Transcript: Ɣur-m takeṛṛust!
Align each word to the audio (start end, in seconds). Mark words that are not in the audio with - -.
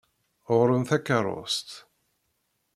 Ɣur-m 0.53 0.83
takeṛṛust! 0.89 1.69